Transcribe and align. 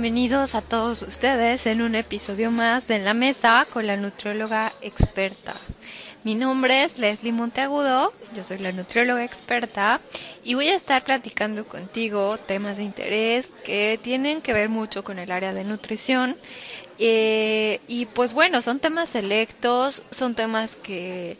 bienvenidos 0.00 0.54
a 0.54 0.62
todos 0.62 1.02
ustedes 1.02 1.66
en 1.66 1.82
un 1.82 1.94
episodio 1.94 2.50
más 2.50 2.88
de 2.88 2.96
En 2.96 3.04
la 3.04 3.12
Mesa 3.12 3.66
con 3.70 3.86
la 3.86 3.98
nutrióloga 3.98 4.72
experta. 4.80 5.52
Mi 6.24 6.34
nombre 6.34 6.84
es 6.84 6.96
Leslie 6.96 7.32
Monteagudo, 7.32 8.10
yo 8.34 8.42
soy 8.42 8.56
la 8.60 8.72
nutrióloga 8.72 9.22
experta 9.22 10.00
y 10.42 10.54
voy 10.54 10.68
a 10.68 10.76
estar 10.76 11.04
platicando 11.04 11.66
contigo 11.66 12.38
temas 12.38 12.78
de 12.78 12.84
interés 12.84 13.46
que 13.62 14.00
tienen 14.02 14.40
que 14.40 14.54
ver 14.54 14.70
mucho 14.70 15.04
con 15.04 15.18
el 15.18 15.30
área 15.30 15.52
de 15.52 15.64
nutrición. 15.64 16.34
Eh, 16.98 17.80
y 17.86 18.06
pues 18.06 18.32
bueno, 18.32 18.62
son 18.62 18.80
temas 18.80 19.10
selectos, 19.10 20.00
son 20.12 20.34
temas 20.34 20.76
que, 20.76 21.36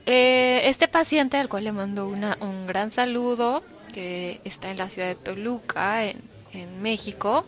eh, 0.06 0.62
este 0.64 0.88
paciente 0.88 1.36
al 1.36 1.48
cual 1.48 1.64
le 1.64 1.72
mando 1.72 2.08
una, 2.08 2.36
un 2.40 2.66
gran 2.66 2.92
saludo, 2.92 3.62
que 3.92 4.40
está 4.44 4.70
en 4.70 4.78
la 4.78 4.88
ciudad 4.88 5.08
de 5.08 5.14
Toluca, 5.16 6.04
en, 6.06 6.22
en 6.52 6.80
México, 6.82 7.44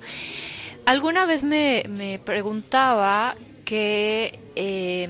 alguna 0.86 1.26
vez 1.26 1.44
me, 1.44 1.84
me 1.88 2.18
preguntaba 2.18 3.36
que, 3.64 4.38
eh, 4.56 5.08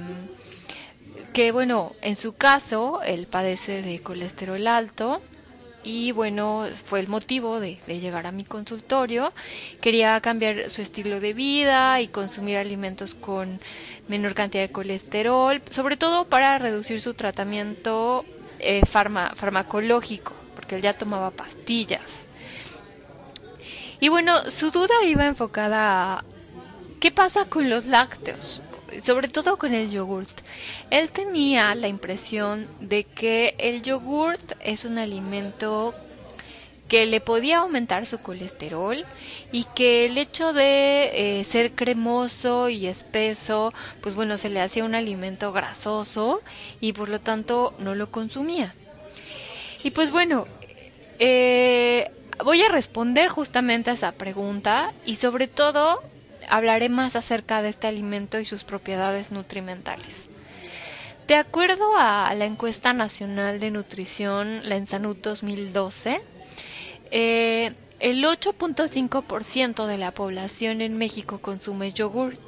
que, 1.33 1.53
bueno, 1.53 1.93
en 2.03 2.17
su 2.17 2.35
caso, 2.35 3.01
él 3.03 3.27
padece 3.31 3.83
de 3.83 4.01
colesterol 4.03 4.67
alto 4.67 5.23
y 5.85 6.13
bueno, 6.13 6.67
fue 6.85 7.01
el 7.01 7.09
motivo 7.09 7.59
de, 7.59 7.79
llegar 7.87 8.27
a 8.27 8.33
mi 8.33 8.45
consultorio. 8.45 9.33
Quería 9.81 10.21
cambiar 10.21 10.71
su 10.71 10.83
estilo 10.83 11.21
de 11.21 11.33
vida 11.33 12.01
y 12.01 12.09
consumir 12.09 12.57
alimentos 12.57 13.15
con 13.15 13.61
menor 14.09 14.35
cantidad 14.35 14.63
de 14.63 14.73
colesterol, 14.73 15.61
sobre 15.71 15.97
todo 15.97 16.27
para 16.29 16.59
reducir 16.59 17.01
su 17.01 17.15
tratamiento 17.15 18.25
eh, 18.59 18.83
farmacológico, 18.87 20.33
porque 20.55 20.77
él 20.77 20.83
ya 20.83 20.97
tomaba 20.97 21.31
pastillas. 21.31 22.03
Y 23.99 24.09
bueno, 24.09 24.51
su 24.51 24.71
duda 24.71 24.95
iba 25.05 25.27
enfocada 25.27 26.19
a 26.19 26.25
qué 27.01 27.11
pasa 27.11 27.47
con 27.47 27.71
los 27.71 27.87
lácteos, 27.87 28.61
sobre 29.05 29.29
todo 29.29 29.57
con 29.57 29.75
el 29.75 29.91
yogurt. 29.91 30.42
Él 30.93 31.11
tenía 31.11 31.75
la 31.75 31.89
impresión 31.89 32.69
de 32.79 33.05
que 33.05 33.55
el 33.57 33.81
yogurt 33.81 34.53
es 34.61 34.85
un 34.85 34.99
alimento 34.99 35.95
que 36.87 37.07
le 37.07 37.23
podía 37.23 37.61
aumentar 37.61 38.05
su 38.05 38.19
colesterol 38.19 39.03
y 39.51 39.65
que 39.75 40.05
el 40.05 40.19
hecho 40.19 40.53
de 40.53 41.39
eh, 41.41 41.45
ser 41.45 41.73
cremoso 41.73 42.69
y 42.69 42.89
espeso, 42.89 43.73
pues 44.03 44.15
bueno, 44.15 44.37
se 44.37 44.51
le 44.51 44.61
hacía 44.61 44.85
un 44.85 44.95
alimento 44.95 45.51
grasoso 45.51 46.43
y 46.79 46.93
por 46.93 47.09
lo 47.09 47.21
tanto 47.21 47.73
no 47.79 47.95
lo 47.95 48.11
consumía. 48.11 48.75
Y 49.83 49.93
pues 49.93 50.11
bueno, 50.11 50.47
eh, 51.19 52.05
voy 52.45 52.63
a 52.63 52.69
responder 52.69 53.31
justamente 53.31 53.89
a 53.89 53.95
esa 53.95 54.13
pregunta 54.13 54.93
y 55.07 55.17
sobre 55.17 55.49
todo 55.49 55.97
hablaré 56.51 56.91
más 56.91 57.17
acerca 57.17 57.63
de 57.63 57.71
este 57.71 57.87
alimento 57.87 58.39
y 58.41 58.45
sus 58.45 58.65
propiedades 58.65 59.31
nutrimentales. 59.31 60.29
De 61.33 61.39
acuerdo 61.39 61.97
a 61.97 62.35
la 62.35 62.45
encuesta 62.45 62.93
nacional 62.93 63.59
de 63.59 63.71
nutrición, 63.71 64.69
la 64.69 64.77
Ensanud 64.77 65.17
2012, 65.17 66.21
eh, 67.11 67.73
el 68.01 68.23
8.5% 68.23 69.87
de 69.87 69.97
la 69.97 70.11
población 70.11 70.83
en 70.83 70.99
México 70.99 71.39
consume 71.39 71.91
yogurt. 71.91 72.39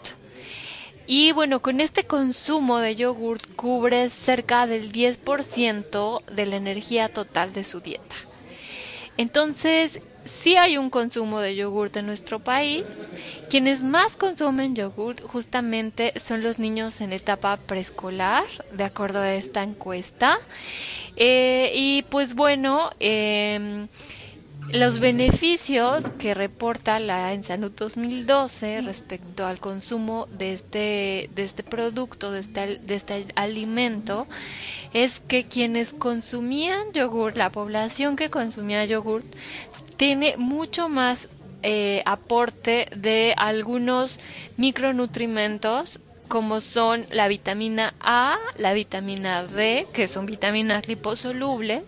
Y 1.07 1.33
bueno, 1.33 1.63
con 1.63 1.81
este 1.81 2.05
consumo 2.05 2.77
de 2.77 2.95
yogurt 2.95 3.55
cubre 3.57 4.11
cerca 4.11 4.67
del 4.67 4.93
10% 4.93 6.23
de 6.27 6.45
la 6.45 6.57
energía 6.57 7.09
total 7.09 7.55
de 7.55 7.65
su 7.65 7.81
dieta. 7.81 8.17
Entonces, 9.17 10.03
si 10.27 10.57
hay 10.57 10.77
un 10.77 10.91
consumo 10.91 11.41
de 11.41 11.55
yogurt 11.57 11.97
en 11.97 12.05
nuestro 12.05 12.39
país. 12.41 12.85
Quienes 13.55 13.85
más 13.85 14.17
consumen 14.17 14.75
yogurt 14.75 15.21
justamente 15.23 16.13
son 16.19 16.43
los 16.43 16.59
niños 16.59 17.01
en 17.01 17.13
etapa 17.13 17.57
preescolar, 17.57 18.43
de 18.73 18.83
acuerdo 18.83 19.21
a 19.21 19.33
esta 19.33 19.63
encuesta. 19.63 20.41
Eh, 21.15 21.71
y 21.73 22.03
pues 22.03 22.35
bueno, 22.35 22.91
em, 22.99 23.87
los 24.73 24.99
beneficios 24.99 26.03
que 26.19 26.35
reporta 26.35 26.99
la 26.99 27.33
Ensanut 27.33 27.77
2012 27.79 28.81
respecto 28.81 29.47
al 29.47 29.61
consumo 29.61 30.27
de 30.37 30.55
este, 30.55 31.31
de 31.33 31.45
este 31.45 31.63
producto, 31.63 32.33
de 32.33 32.41
este, 32.41 32.79
de 32.79 32.95
este 32.97 33.27
alimento, 33.37 34.27
es 34.93 35.21
que 35.21 35.45
quienes 35.45 35.93
consumían 35.93 36.93
yogur, 36.93 37.37
la 37.37 37.51
población 37.51 38.17
que 38.17 38.31
consumía 38.31 38.85
yogurt, 38.85 39.27
tiene 39.97 40.37
mucho 40.37 40.89
más 40.89 41.29
eh, 41.65 42.03
aporte 42.07 42.89
de 42.95 43.35
algunos 43.39 44.21
micronutrimentos 44.57 46.01
como 46.29 46.61
son 46.61 47.07
la 47.11 47.29
vitamina 47.29 47.95
A, 48.01 48.37
la 48.57 48.75
vitamina 48.75 49.45
D, 49.47 49.89
que 49.93 50.09
son 50.09 50.27
vitaminas 50.27 50.89
liposolubles, 50.89 51.83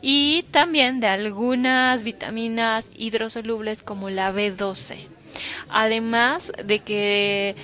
y 0.00 0.44
también 0.52 1.00
de 1.00 1.08
algunas 1.08 2.02
vitaminas 2.02 2.86
hidrosolubles 2.94 3.82
como 3.82 4.10
la 4.10 4.32
B12. 4.32 4.96
Además 5.68 6.52
de 6.64 6.80
que 6.80 7.56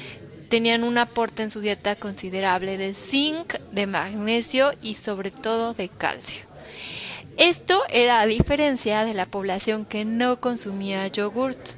tenían 0.48 0.84
un 0.84 0.98
aporte 0.98 1.42
en 1.42 1.50
su 1.50 1.60
dieta 1.60 1.96
considerable 1.96 2.76
de 2.76 2.94
zinc, 2.94 3.54
de 3.70 3.86
magnesio 3.86 4.72
y 4.82 4.96
sobre 4.96 5.30
todo 5.30 5.74
de 5.74 5.88
calcio. 5.88 6.49
Esto 7.40 7.84
era 7.88 8.20
a 8.20 8.26
diferencia 8.26 9.02
de 9.06 9.14
la 9.14 9.24
población 9.24 9.86
que 9.86 10.04
no 10.04 10.40
consumía 10.40 11.06
yogurt. 11.08 11.70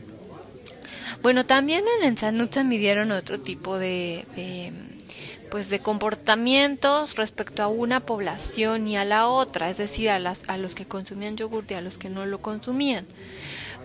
Bueno, 1.23 1.47
también 1.47 1.85
en 2.01 2.09
Ensanut 2.09 2.53
se 2.53 2.65
midieron 2.65 3.13
otro 3.13 3.39
tipo 3.39 3.79
de, 3.79 4.25
pues 5.53 5.69
de 5.69 5.79
comportamientos 5.79 7.15
respecto 7.15 7.63
a 7.63 7.69
una 7.69 8.01
población 8.01 8.89
y 8.89 8.97
a 8.97 9.05
la 9.05 9.29
otra, 9.29 9.71
es 9.71 9.77
decir, 9.77 10.11
a, 10.11 10.19
las, 10.19 10.41
a 10.49 10.59
los 10.59 10.75
que 10.75 10.87
consumían 10.87 11.37
yogurt 11.37 11.71
y 11.71 11.75
a 11.75 11.81
los 11.81 11.97
que 11.97 12.09
no 12.09 12.27
lo 12.27 12.39
consumían. 12.39 13.07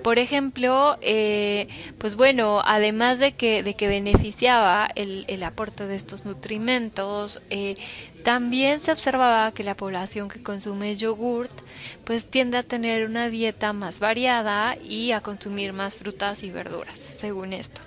Por 0.02 0.20
ejemplo, 0.20 0.98
eh, 1.02 1.68
pues 1.98 2.16
bueno, 2.16 2.62
además 2.66 3.20
de 3.20 3.34
que, 3.36 3.62
de 3.64 3.76
que 3.76 3.88
beneficiaba 3.88 4.88
el, 4.96 5.26
el 5.28 5.44
aporte 5.44 5.86
de 5.88 5.96
estos 5.96 6.24
nutrimentos, 6.26 7.42
eh, 7.50 7.76
también 8.24 8.82
se 8.82 8.92
observaba 8.92 9.52
que 9.52 9.64
la 9.64 9.76
población 9.76 10.30
que 10.30 10.40
consume 10.42 10.96
yogurt 10.96 11.62
pues 12.04 12.28
tiende 12.30 12.58
a 12.58 12.64
tener 12.64 13.06
una 13.06 13.30
dieta 13.30 13.74
más 13.74 14.00
variada 14.00 14.78
y 14.80 15.12
a 15.12 15.22
consumir 15.22 15.74
más 15.74 15.96
frutas 15.96 16.44
y 16.44 16.52
verduras, 16.52 16.98
según 17.00 17.54
esto. 17.54 17.82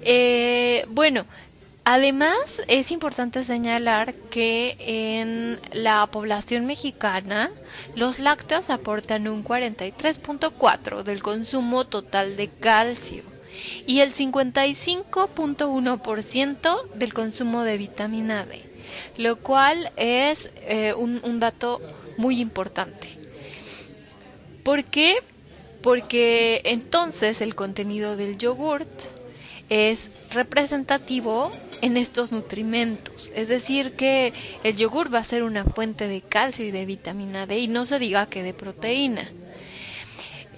Eh, 0.00 0.84
bueno, 0.88 1.26
Además, 1.84 2.62
es 2.68 2.92
importante 2.92 3.42
señalar 3.42 4.14
que 4.30 4.76
en 4.78 5.58
la 5.72 6.06
población 6.06 6.64
mexicana 6.64 7.50
los 7.96 8.20
lácteos 8.20 8.70
aportan 8.70 9.26
un 9.26 9.42
43.4 9.42 11.02
del 11.02 11.24
consumo 11.24 11.84
total 11.84 12.36
de 12.36 12.46
calcio 12.48 13.24
y 13.84 13.98
el 13.98 14.12
55.1% 14.14 16.88
del 16.94 17.12
consumo 17.12 17.64
de 17.64 17.78
vitamina 17.78 18.46
D, 18.46 18.62
lo 19.16 19.34
cual 19.36 19.90
es 19.96 20.50
eh, 20.58 20.94
un, 20.94 21.40
dato 21.40 21.80
muy 22.16 22.40
importante. 22.40 23.08
¿Por 24.62 24.84
qué? 24.84 25.16
Porque 25.82 26.60
entonces 26.64 27.40
el 27.40 27.56
contenido 27.56 28.16
del 28.16 28.38
yogurt 28.38 28.88
es 29.68 30.10
representativo 30.32 31.50
en 31.80 31.96
estos 31.96 32.32
nutrimentos. 32.32 33.30
Es 33.34 33.48
decir, 33.48 33.92
que 33.92 34.32
el 34.62 34.76
yogur 34.76 35.12
va 35.12 35.20
a 35.20 35.24
ser 35.24 35.42
una 35.42 35.64
fuente 35.64 36.08
de 36.08 36.20
calcio 36.20 36.64
y 36.64 36.70
de 36.70 36.86
vitamina 36.86 37.46
D 37.46 37.58
y 37.58 37.68
no 37.68 37.84
se 37.86 37.98
diga 37.98 38.26
que 38.26 38.42
de 38.42 38.54
proteína. 38.54 39.30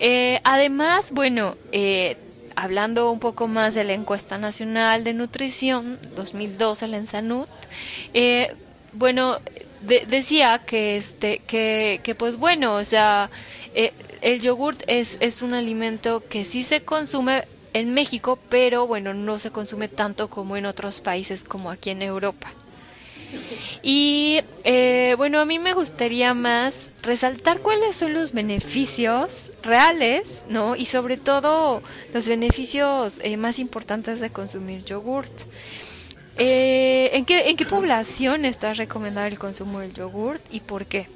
Eh, 0.01 0.41
además, 0.45 1.11
bueno, 1.13 1.57
eh, 1.73 2.17
hablando 2.57 3.11
un 3.11 3.21
poco 3.21 3.49
más 3.49 3.75
de 3.75 3.85
la 3.85 3.95
encuesta 3.95 4.39
nacional 4.39 5.05
de 5.05 5.15
nutrición 5.15 5.99
2012, 6.15 6.89
la 6.89 6.97
Ensanut, 6.97 7.49
eh, 8.13 8.55
bueno, 8.93 9.39
decía 9.81 10.61
que 10.65 10.97
este, 10.97 11.39
que, 11.39 12.01
que 12.03 12.15
pues 12.15 12.37
bueno, 12.37 12.75
o 12.75 12.85
sea, 12.85 13.31
eh, 13.75 13.93
el 14.23 14.41
yogurt 14.41 14.83
es, 14.87 15.17
es 15.21 15.43
un 15.43 15.53
alimento 15.53 16.23
que 16.29 16.45
sí 16.45 16.63
se 16.63 16.83
consume 16.83 17.45
en 17.75 17.93
México, 17.93 18.39
pero 18.49 18.87
bueno, 18.87 19.13
no 19.13 19.39
se 19.39 19.51
consume 19.51 19.89
tanto 19.89 20.31
como 20.31 20.57
en 20.57 20.65
otros 20.65 21.01
países 21.01 21.43
como 21.43 21.71
aquí 21.71 21.91
en 21.91 22.03
Europa. 22.03 22.53
Y 23.83 24.41
eh, 24.63 25.15
bueno, 25.19 25.41
a 25.41 25.45
mí 25.45 25.59
me 25.59 25.75
gustaría 25.75 26.33
más 26.35 26.89
resaltar 27.03 27.61
cuáles 27.61 27.97
son 27.97 28.15
los 28.15 28.33
beneficios 28.33 29.51
reales, 29.65 30.45
¿no? 30.49 30.77
Y 30.77 30.87
sobre 30.87 31.17
todo 31.17 31.83
los 32.13 32.29
beneficios 32.29 33.15
eh, 33.23 33.37
más 33.37 33.59
importantes 33.59 34.21
de 34.21 34.31
consumir 34.31 34.85
yogurt. 34.85 35.33
Eh, 36.39 37.11
¿en, 37.13 37.25
qué, 37.25 37.49
¿En 37.51 37.57
qué 37.57 37.65
población 37.67 38.45
está 38.45 38.73
recomendado 38.73 39.27
el 39.27 39.39
consumo 39.39 39.81
del 39.81 39.93
yogurt 39.95 40.41
y 40.51 40.61
por 40.61 40.87
qué? 40.87 41.09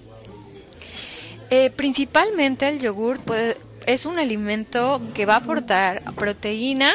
principalmente 1.76 2.68
el 2.68 2.78
yogurt 2.78 3.22
puede, 3.22 3.56
es 3.88 4.04
un 4.04 4.18
alimento 4.18 5.00
que 5.14 5.24
va 5.24 5.34
a 5.34 5.38
aportar 5.38 6.02
proteína, 6.14 6.92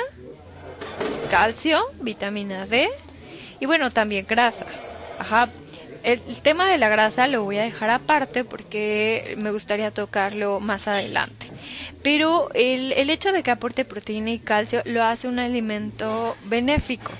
calcio, 1.31 1.83
vitamina 2.01 2.67
D 2.67 2.87
y 3.59 3.65
bueno, 3.65 3.89
también 3.89 4.27
grasa. 4.29 4.67
Ajá. 5.17 5.49
El, 6.03 6.19
tema 6.43 6.69
de 6.69 6.77
la 6.77 6.89
grasa 6.89 7.27
lo 7.27 7.43
voy 7.43 7.57
a 7.57 7.63
dejar 7.63 7.89
aparte 7.89 8.43
porque 8.43 9.33
me 9.39 9.49
gustaría 9.49 9.89
tocarlo 9.89 10.59
más 10.59 10.87
adelante. 10.87 11.47
Pero 12.03 12.51
el, 12.53 12.91
el 12.91 13.09
hecho 13.09 13.31
de 13.31 13.41
que 13.41 13.49
aporte 13.49 13.85
proteína 13.85 14.29
y 14.29 14.37
calcio 14.37 14.83
lo 14.85 15.01
hace 15.01 15.27
un 15.27 15.39
alimento 15.39 16.35
benéfico. 16.45 17.11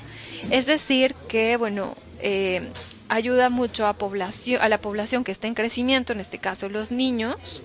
Es 0.52 0.68
decir, 0.68 1.16
que, 1.28 1.58
bueno, 1.58 1.96
eh, 2.20 2.70
ayuda 3.10 3.50
mucho 3.50 3.88
a, 3.88 3.94
población, 3.94 4.62
a 4.62 4.70
la 4.70 4.78
población 4.78 5.24
que 5.24 5.32
está 5.32 5.48
en 5.48 5.56
crecimiento, 5.56 6.14
en 6.14 6.20
este 6.20 6.38
caso 6.38 6.70
los 6.70 6.92
niños, 6.92 7.62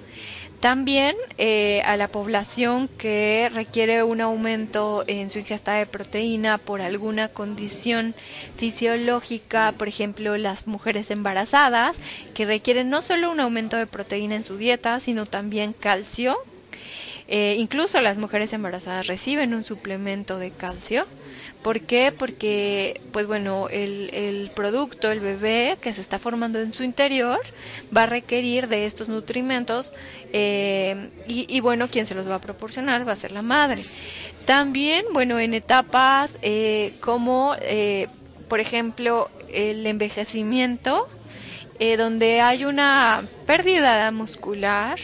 también 0.61 1.15
eh, 1.37 1.83
a 1.85 1.97
la 1.97 2.09
población 2.09 2.89
que 2.97 3.49
requiere 3.53 4.03
un 4.03 4.21
aumento 4.21 5.05
en 5.07 5.31
su 5.31 5.39
ingesta 5.39 5.75
de 5.75 5.87
proteína 5.87 6.59
por 6.59 6.81
alguna 6.81 7.29
condición 7.29 8.15
fisiológica, 8.55 9.73
por 9.79 9.89
ejemplo 9.89 10.37
las 10.37 10.67
mujeres 10.67 11.11
embarazadas, 11.11 12.01
que 12.35 12.45
requieren 12.45 12.91
no 12.91 13.03
solo 13.03 13.31
un 13.31 13.41
aumento 13.41 13.77
de 13.77 13.87
proteína 13.87 14.37
en 14.37 14.45
su 14.45 14.57
dieta, 14.57 15.01
sino 15.01 15.27
también 15.27 15.75
calcio. 15.75 16.37
Eh, 17.29 17.57
incluso 17.59 18.01
las 18.01 18.17
mujeres 18.17 18.53
embarazadas 18.55 19.07
reciben 19.07 19.55
un 19.55 19.65
suplemento 19.65 20.39
de 20.39 20.51
calcio. 20.51 21.07
¿Por 21.63 21.81
qué? 21.81 22.13
Porque, 22.17 23.01
pues 23.13 23.27
bueno, 23.27 23.69
el, 23.69 24.11
el 24.15 24.51
producto, 24.55 25.11
el 25.11 25.21
bebé 25.21 25.77
que 25.81 25.93
se 25.93 26.01
está 26.01 26.19
formando 26.19 26.61
en 26.61 26.73
su 26.73 26.85
interior, 26.85 27.41
va 27.95 28.05
a 28.05 28.07
requerir 28.07 28.69
de 28.69 28.87
estos 28.87 29.09
nutrimentos 29.09 29.93
eh, 30.33 31.11
y, 31.27 31.61
bueno, 31.61 31.89
quien 31.89 32.07
se 32.07 32.15
los 32.15 32.29
va 32.29 32.37
a 32.37 32.41
proporcionar 32.41 33.07
va 33.07 33.13
a 33.13 33.17
ser 33.17 33.33
la 33.33 33.43
madre. 33.43 33.83
También, 34.47 35.05
bueno, 35.13 35.39
en 35.39 35.53
etapas 35.53 36.31
eh, 36.43 36.95
como, 37.01 37.55
eh, 37.61 38.07
por 38.49 38.61
ejemplo, 38.61 39.29
el 39.53 39.87
envejecimiento, 39.87 41.09
donde 41.79 42.41
hay 42.41 42.65
una 42.65 43.23
pérdida 43.47 44.11
muscular, 44.11 44.99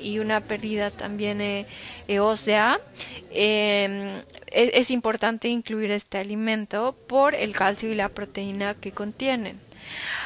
y 0.00 0.18
una 0.18 0.40
pérdida 0.40 0.90
también 0.90 1.66
ósea, 2.20 2.78
es, 3.30 4.22
es 4.50 4.90
importante 4.90 5.48
incluir 5.48 5.90
este 5.90 6.18
alimento 6.18 6.96
por 7.08 7.34
el 7.34 7.54
calcio 7.54 7.90
y 7.90 7.94
la 7.94 8.08
proteína 8.08 8.74
que 8.74 8.92
contienen. 8.92 9.58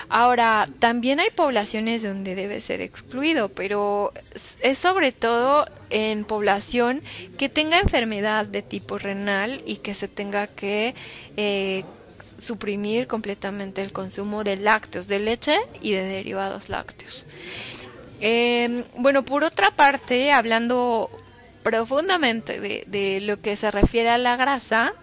Ahora, 0.09 0.69
también 0.81 1.21
hay 1.21 1.31
poblaciones 1.31 2.03
donde 2.03 2.35
debe 2.35 2.61
ser 2.61 2.81
excluido, 2.81 3.49
pero 3.49 4.13
es 4.61 4.79
sobre 4.79 5.13
todo 5.13 5.67
en 5.89 6.25
población 6.25 7.03
que 7.39 7.49
tenga 7.49 7.79
enfermedad 7.79 8.47
de 8.47 8.63
tipo 8.63 8.99
renal 8.99 9.63
y 9.67 9.77
que 9.77 9.95
se 9.95 10.09
tenga 10.09 10.49
que 10.49 10.95
eh, 11.37 11.85
suprimir 12.41 13.07
completamente 13.07 13.83
el 13.83 13.93
consumo 13.93 14.45
de 14.45 14.57
lácteos, 14.57 15.07
de 15.07 15.19
leche 15.19 15.57
y 15.81 15.93
de 15.93 16.03
derivados 16.03 16.69
lácteos. 16.69 17.25
Em, 18.21 18.85
bueno, 18.97 19.25
por 19.25 19.45
otra 19.45 19.71
parte, 19.71 20.33
hablando 20.33 21.11
profundamente 21.63 22.85
de 22.87 23.21
lo 23.21 23.41
que 23.41 23.57
se 23.57 23.71
refiere 23.71 24.11
a 24.11 24.19
la 24.19 24.37
grasa, 24.37 24.95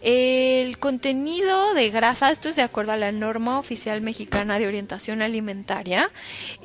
el 0.00 0.78
contenido 0.78 1.74
de 1.74 1.90
grasa, 1.90 2.30
esto 2.30 2.48
es 2.48 2.56
de 2.56 2.62
acuerdo 2.62 2.92
a 2.92 2.96
la 2.96 3.10
norma 3.10 3.58
oficial 3.58 4.00
mexicana 4.00 4.58
de 4.58 4.68
orientación 4.68 5.22
alimentaria, 5.22 6.10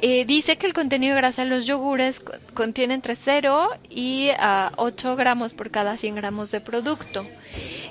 eh, 0.02 0.26
dice 0.26 0.58
que 0.58 0.68
el 0.68 0.74
contenido 0.74 1.16
de 1.16 1.22
grasa 1.22 1.42
en 1.42 1.50
los 1.50 1.66
yogures 1.66 2.24
contiene 2.54 2.94
entre 2.94 3.16
0 3.16 3.70
y 3.90 4.30
8 4.78 5.10
ah, 5.10 5.16
gramos 5.16 5.54
por 5.56 5.72
cada 5.72 5.98
100 5.98 6.16
gramos 6.16 6.52
de 6.52 6.62
producto. 6.62 7.26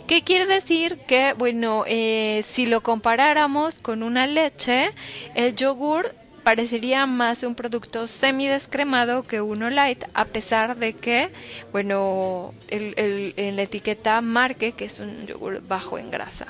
¿Qué 0.06 0.22
quiere 0.22 0.46
decir? 0.46 0.98
Que, 1.06 1.32
bueno, 1.32 1.84
eh, 1.86 2.44
si 2.46 2.66
lo 2.66 2.82
comparáramos 2.82 3.74
con 3.80 4.02
una 4.02 4.26
leche, 4.26 4.90
el 5.34 5.54
yogur 5.54 6.14
parecería 6.42 7.06
más 7.06 7.42
un 7.44 7.54
producto 7.54 8.08
semidescremado 8.08 9.22
que 9.22 9.40
uno 9.40 9.70
light, 9.70 10.04
a 10.12 10.24
pesar 10.24 10.76
de 10.76 10.94
que, 10.94 11.30
bueno, 11.70 12.52
el, 12.68 13.34
en 13.36 13.56
la 13.56 13.62
etiqueta 13.62 14.20
marque 14.20 14.72
que 14.72 14.86
es 14.86 14.98
un 14.98 15.26
yogur 15.26 15.62
bajo 15.66 15.98
en 15.98 16.10
grasa, 16.10 16.48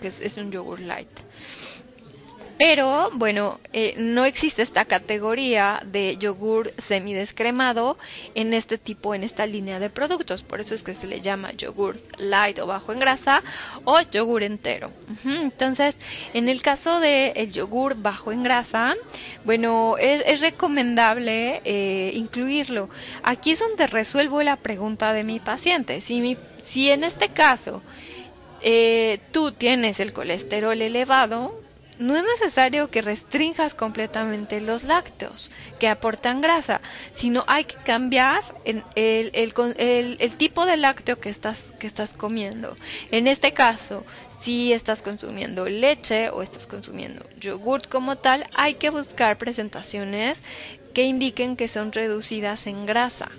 que 0.00 0.08
es 0.08 0.36
un 0.36 0.52
yogur 0.52 0.80
light. 0.80 1.08
Pero 2.60 3.10
bueno, 3.14 3.58
eh, 3.72 3.94
no 3.96 4.26
existe 4.26 4.60
esta 4.60 4.84
categoría 4.84 5.80
de 5.86 6.18
yogur 6.18 6.74
semidescremado 6.76 7.96
en 8.34 8.52
este 8.52 8.76
tipo, 8.76 9.14
en 9.14 9.24
esta 9.24 9.46
línea 9.46 9.78
de 9.78 9.88
productos. 9.88 10.42
Por 10.42 10.60
eso 10.60 10.74
es 10.74 10.82
que 10.82 10.94
se 10.94 11.06
le 11.06 11.22
llama 11.22 11.52
yogur 11.52 11.98
light 12.18 12.58
o 12.58 12.66
bajo 12.66 12.92
en 12.92 13.00
grasa 13.00 13.42
o 13.84 13.98
yogur 14.02 14.42
entero. 14.42 14.92
Entonces, 15.24 15.96
en 16.34 16.50
el 16.50 16.60
caso 16.60 17.00
del 17.00 17.32
el 17.34 17.50
yogur 17.50 17.94
bajo 17.94 18.30
en 18.30 18.42
grasa, 18.42 18.94
bueno, 19.46 19.96
es, 19.96 20.42
recomendable 20.42 21.62
eh, 21.64 22.12
incluirlo. 22.14 22.90
Aquí 23.22 23.52
es 23.52 23.60
donde 23.60 23.86
resuelvo 23.86 24.42
la 24.42 24.56
pregunta 24.56 25.14
de 25.14 25.24
mi 25.24 25.40
paciente. 25.40 26.02
Si, 26.02 26.20
mi, 26.20 26.36
si 26.62 26.90
en 26.90 27.04
este 27.04 27.30
caso 27.30 27.82
eh, 28.60 29.18
tú 29.32 29.52
tienes 29.52 29.98
el 29.98 30.12
colesterol 30.12 30.82
elevado, 30.82 31.58
no 32.00 32.16
es 32.16 32.24
necesario 32.24 32.90
que 32.90 33.02
restringas 33.02 33.74
completamente 33.74 34.60
los 34.62 34.84
lácteos 34.84 35.50
que 35.78 35.86
aportan 35.86 36.40
grasa, 36.40 36.80
sino 37.12 37.44
hay 37.46 37.64
que 37.64 37.76
cambiar 37.76 38.42
el, 38.64 38.82
el, 38.96 40.36
tipo 40.38 40.64
de 40.64 40.78
lácteo 40.78 41.20
que 41.20 41.28
estás, 41.28 41.70
que 41.78 41.86
estás 41.86 42.14
comiendo. 42.14 42.74
En 43.10 43.28
este 43.28 43.52
caso, 43.52 44.04
si 44.40 44.72
estás 44.72 45.02
consumiendo 45.02 45.66
leche 45.66 46.30
o 46.30 46.42
estás 46.42 46.66
consumiendo 46.66 47.22
yogurt 47.38 47.86
como 47.86 48.16
tal, 48.16 48.46
hay 48.54 48.74
que 48.74 48.88
buscar 48.88 49.36
presentaciones 49.36 50.40
que 50.94 51.04
indiquen 51.04 51.54
que 51.54 51.68
son 51.68 51.92
reducidas 51.92 52.66
en 52.66 52.86
grasa. 52.86 53.30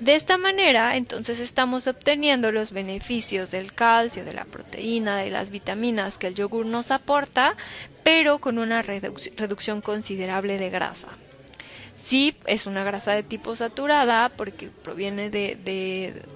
De 0.00 0.16
esta 0.16 0.36
manera, 0.36 0.96
entonces 0.96 1.38
estamos 1.38 1.86
obteniendo 1.86 2.50
los 2.50 2.72
beneficios 2.72 3.50
del 3.50 3.72
calcio, 3.72 4.24
de 4.24 4.32
la 4.32 4.44
proteína, 4.44 5.16
de 5.18 5.30
las 5.30 5.50
vitaminas 5.50 6.18
que 6.18 6.26
el 6.26 6.34
yogur 6.34 6.66
nos 6.66 6.90
aporta, 6.90 7.56
pero 8.02 8.38
con 8.38 8.58
una 8.58 8.82
reducción 8.82 9.80
considerable 9.80 10.58
de 10.58 10.70
grasa. 10.70 11.08
Sí, 12.04 12.36
es 12.44 12.66
una 12.66 12.84
grasa 12.84 13.12
de 13.12 13.22
tipo 13.22 13.56
saturada 13.56 14.28
porque 14.28 14.68
proviene 14.68 15.30
de, 15.30 15.56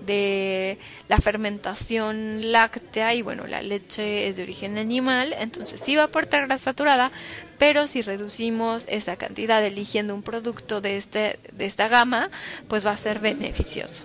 de, 0.00 0.78
la 1.08 1.20
fermentación 1.20 2.52
láctea 2.52 3.14
y 3.14 3.20
bueno, 3.20 3.46
la 3.46 3.60
leche 3.60 4.28
es 4.28 4.36
de 4.36 4.44
origen 4.44 4.78
animal, 4.78 5.34
entonces 5.38 5.82
sí 5.84 5.94
va 5.94 6.02
a 6.02 6.04
aportar 6.06 6.46
grasa 6.46 6.64
saturada, 6.64 7.12
pero 7.58 7.86
si 7.86 8.00
reducimos 8.00 8.84
esa 8.88 9.16
cantidad 9.16 9.62
eligiendo 9.62 10.14
un 10.14 10.22
producto 10.22 10.80
de, 10.80 10.96
este, 10.96 11.38
de 11.52 11.66
esta 11.66 11.88
gama, 11.88 12.30
pues 12.68 12.86
va 12.86 12.92
a 12.92 12.96
ser 12.98 13.18
beneficioso. 13.18 14.04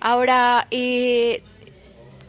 Ahora, 0.00 0.66
eh, 0.72 1.44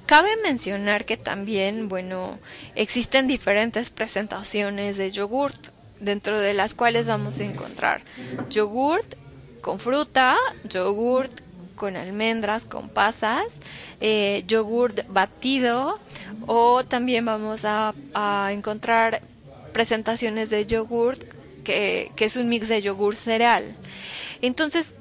Cabe 0.05 0.35
mencionar 0.43 1.05
que 1.05 1.15
también, 1.15 1.87
bueno, 1.87 2.37
existen 2.75 3.25
diferentes 3.25 3.89
presentaciones 3.89 4.97
de 4.97 5.11
yogurt 5.11 5.69
dentro 6.03 6.39
de 6.39 6.53
las 6.53 6.73
cuales 6.73 7.07
vamos 7.07 7.39
a 7.39 7.43
encontrar 7.43 8.01
yogurt 8.49 9.15
con 9.61 9.79
fruta, 9.79 10.35
yogurt 10.69 11.31
con 11.75 11.95
almendras, 11.95 12.63
con 12.63 12.89
pasas, 12.89 13.43
eh, 14.01 14.43
yogurt 14.47 15.01
batido 15.07 15.99
o 16.45 16.83
también 16.83 17.25
vamos 17.25 17.61
a, 17.63 17.93
encontrar 18.51 19.21
presentaciones 19.73 20.49
de 20.49 20.65
yogurt 20.65 21.21
que, 21.63 22.11
que, 22.15 22.25
es 22.25 22.35
un 22.35 22.49
mix 22.49 22.67
de 22.67 22.81
yogur 22.81 23.15
cereal. 23.15 23.63
Entonces, 24.41 24.93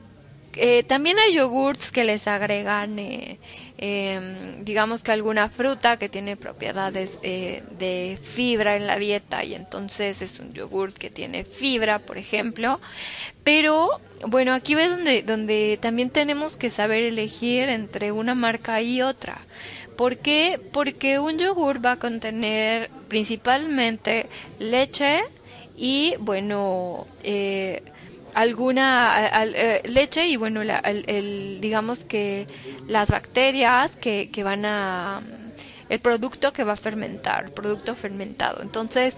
eh, 0.54 0.82
también 0.84 1.18
hay 1.18 1.34
yogurts 1.34 1.90
que 1.90 2.04
les 2.04 2.26
agregan, 2.28 2.98
eh, 2.98 3.38
em, 3.78 4.64
digamos 4.64 5.02
que 5.02 5.12
alguna 5.12 5.48
fruta 5.48 5.96
que 5.96 6.08
tiene 6.08 6.36
propiedades 6.36 7.18
eh, 7.22 7.62
de 7.78 8.18
fibra 8.22 8.76
en 8.76 8.86
la 8.86 8.96
dieta 8.98 9.44
y 9.44 9.54
entonces 9.54 10.20
es 10.22 10.38
un 10.38 10.52
yogurt 10.52 10.96
que 10.96 11.10
tiene 11.10 11.44
fibra, 11.44 12.00
por 12.00 12.18
ejemplo. 12.18 12.80
Pero 13.44 14.00
bueno, 14.26 14.52
aquí 14.52 14.74
ves 14.74 14.90
donde, 14.90 15.22
donde 15.22 15.78
también 15.80 16.10
tenemos 16.10 16.56
que 16.56 16.70
saber 16.70 17.04
elegir 17.04 17.68
entre 17.68 18.12
una 18.12 18.34
marca 18.34 18.80
y 18.82 19.02
otra. 19.02 19.40
¿Por 19.96 20.18
qué? 20.18 20.60
Porque 20.72 21.18
un 21.18 21.38
yogur 21.38 21.84
va 21.84 21.92
a 21.92 21.96
contener 21.96 22.90
principalmente 23.08 24.26
leche 24.58 25.22
y 25.76 26.14
bueno, 26.18 27.06
eh, 27.22 27.82
alguna 28.34 29.30
eh, 29.44 29.82
leche 29.84 30.26
y 30.26 30.36
bueno 30.36 30.62
el, 30.62 31.58
digamos 31.60 32.00
que 32.04 32.46
las 32.88 33.10
bacterias 33.10 33.94
que, 33.96 34.30
que 34.30 34.42
van 34.42 34.64
a 34.64 35.20
el 35.88 36.00
producto 36.00 36.52
que 36.52 36.64
va 36.64 36.72
a 36.72 36.76
fermentar 36.76 37.50
producto 37.52 37.94
fermentado. 37.94 38.62
Entonces 38.62 39.16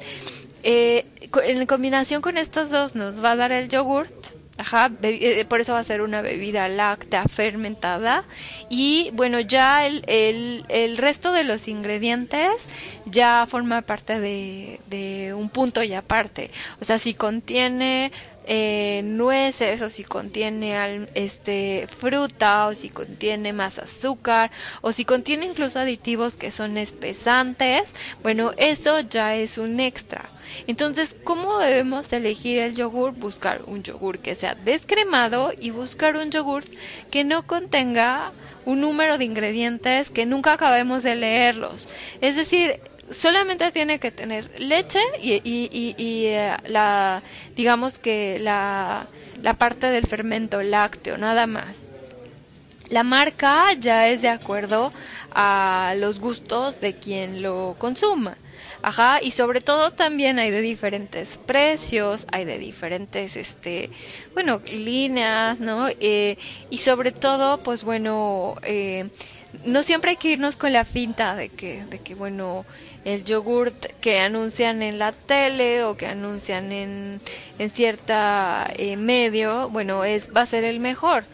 eh, 0.62 1.06
en 1.44 1.66
combinación 1.66 2.22
con 2.22 2.38
estos 2.38 2.70
dos 2.70 2.94
nos 2.94 3.22
va 3.22 3.32
a 3.32 3.36
dar 3.36 3.52
el 3.52 3.68
yogurt 3.68 4.23
Ajá, 4.56 4.88
eh, 5.02 5.44
por 5.46 5.60
eso 5.60 5.72
va 5.72 5.80
a 5.80 5.84
ser 5.84 6.00
una 6.00 6.22
bebida 6.22 6.68
láctea 6.68 7.24
fermentada. 7.26 8.24
Y 8.68 9.10
bueno, 9.12 9.40
ya 9.40 9.84
el, 9.86 10.04
el, 10.06 10.64
el 10.68 10.96
resto 10.96 11.32
de 11.32 11.42
los 11.42 11.66
ingredientes 11.66 12.68
ya 13.04 13.46
forma 13.48 13.82
parte 13.82 14.20
de, 14.20 14.80
de 14.86 15.34
un 15.34 15.50
punto 15.50 15.82
y 15.82 15.92
aparte. 15.94 16.52
O 16.80 16.84
sea, 16.84 17.00
si 17.00 17.14
contiene 17.14 18.12
eh, 18.44 19.00
nueces 19.04 19.82
o 19.82 19.90
si 19.90 20.04
contiene 20.04 21.08
este 21.14 21.88
fruta 21.88 22.66
o 22.66 22.74
si 22.74 22.90
contiene 22.90 23.52
más 23.52 23.78
azúcar 23.78 24.52
o 24.82 24.92
si 24.92 25.04
contiene 25.04 25.46
incluso 25.46 25.80
aditivos 25.80 26.36
que 26.36 26.52
son 26.52 26.78
espesantes, 26.78 27.92
bueno, 28.22 28.52
eso 28.56 29.00
ya 29.00 29.34
es 29.34 29.58
un 29.58 29.80
extra. 29.80 30.30
Entonces, 30.66 31.14
¿cómo 31.24 31.58
debemos 31.58 32.12
elegir 32.12 32.58
el 32.58 32.74
yogur? 32.74 33.12
Buscar 33.12 33.62
un 33.66 33.82
yogur 33.82 34.18
que 34.18 34.34
sea 34.34 34.54
descremado 34.54 35.52
y 35.58 35.70
buscar 35.70 36.16
un 36.16 36.30
yogur 36.30 36.64
que 37.10 37.24
no 37.24 37.46
contenga 37.46 38.32
un 38.64 38.80
número 38.80 39.18
de 39.18 39.24
ingredientes 39.24 40.10
que 40.10 40.26
nunca 40.26 40.54
acabemos 40.54 41.02
de 41.02 41.16
leerlos. 41.16 41.86
Es 42.20 42.36
decir, 42.36 42.80
solamente 43.10 43.70
tiene 43.72 43.98
que 43.98 44.10
tener 44.10 44.50
leche 44.60 45.00
y, 45.20 45.40
y, 45.44 46.26
eh, 46.26 46.56
la, 46.66 47.22
digamos 47.56 47.98
que 47.98 48.38
la, 48.40 49.06
la 49.42 49.54
parte 49.54 49.88
del 49.88 50.06
fermento 50.06 50.62
lácteo, 50.62 51.18
nada 51.18 51.46
más. 51.46 51.76
La 52.90 53.02
marca 53.02 53.72
ya 53.78 54.08
es 54.08 54.22
de 54.22 54.28
acuerdo 54.28 54.92
a 55.34 55.94
los 55.98 56.20
gustos 56.20 56.78
de 56.80 56.94
quien 56.94 57.42
lo 57.42 57.76
consuma. 57.78 58.36
Ajá, 58.86 59.22
y 59.22 59.30
sobre 59.30 59.62
todo 59.62 59.92
también 59.92 60.38
hay 60.38 60.50
de 60.50 60.60
diferentes 60.60 61.38
precios, 61.38 62.26
hay 62.30 62.44
de 62.44 62.58
diferentes, 62.58 63.34
este, 63.34 63.88
bueno, 64.34 64.60
líneas, 64.70 65.58
¿no? 65.58 65.88
Eh, 65.88 66.36
y 66.68 66.76
sobre 66.76 67.10
todo, 67.10 67.62
pues 67.62 67.82
bueno, 67.82 68.56
eh, 68.62 69.08
no 69.64 69.82
siempre 69.82 70.10
hay 70.10 70.16
que 70.18 70.32
irnos 70.32 70.56
con 70.56 70.74
la 70.74 70.84
finta 70.84 71.34
de 71.34 71.48
que, 71.48 71.86
de 71.86 71.98
que 72.00 72.14
bueno, 72.14 72.66
el 73.06 73.24
yogurt 73.24 73.86
que 74.02 74.20
anuncian 74.20 74.82
en 74.82 74.98
la 74.98 75.12
tele 75.12 75.82
o 75.84 75.96
que 75.96 76.06
anuncian 76.06 76.70
en, 76.70 77.22
en 77.58 77.70
cierta 77.70 78.70
eh, 78.76 78.98
medio, 78.98 79.70
bueno, 79.70 80.04
es 80.04 80.28
va 80.36 80.42
a 80.42 80.46
ser 80.46 80.62
el 80.62 80.78
mejor. 80.80 81.24